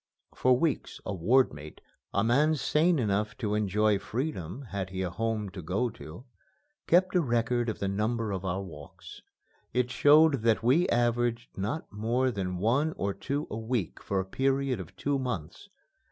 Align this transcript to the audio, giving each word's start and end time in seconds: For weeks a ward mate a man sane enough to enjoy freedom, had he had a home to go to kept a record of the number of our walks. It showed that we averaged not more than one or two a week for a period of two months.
For 0.33 0.57
weeks 0.57 0.99
a 1.05 1.13
ward 1.13 1.53
mate 1.53 1.79
a 2.11 2.23
man 2.23 2.55
sane 2.55 2.97
enough 2.97 3.37
to 3.37 3.53
enjoy 3.53 3.99
freedom, 3.99 4.63
had 4.63 4.89
he 4.89 5.01
had 5.01 5.07
a 5.09 5.11
home 5.11 5.49
to 5.49 5.61
go 5.61 5.91
to 5.91 6.25
kept 6.87 7.15
a 7.15 7.21
record 7.21 7.69
of 7.69 7.77
the 7.77 7.87
number 7.87 8.31
of 8.31 8.43
our 8.43 8.63
walks. 8.63 9.21
It 9.73 9.91
showed 9.91 10.41
that 10.41 10.63
we 10.63 10.89
averaged 10.89 11.55
not 11.55 11.85
more 11.93 12.31
than 12.31 12.57
one 12.57 12.93
or 12.97 13.13
two 13.13 13.45
a 13.51 13.57
week 13.59 14.01
for 14.01 14.19
a 14.19 14.25
period 14.25 14.79
of 14.79 14.95
two 14.95 15.19
months. 15.19 15.69